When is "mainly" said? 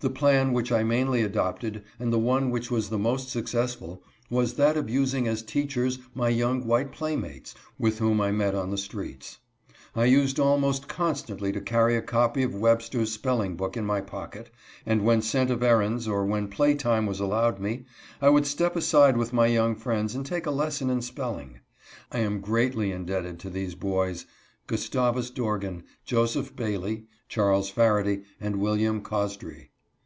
0.84-1.22